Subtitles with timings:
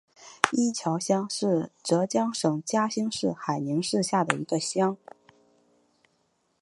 [0.51, 4.97] 伊桥乡是浙江省嘉兴市海宁市下的一个乡。